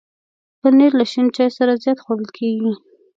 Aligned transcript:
پنېر 0.61 0.91
له 0.99 1.05
شین 1.11 1.27
چای 1.35 1.49
سره 1.57 1.79
زیات 1.83 1.99
خوړل 2.03 2.29
کېږي. 2.37 2.71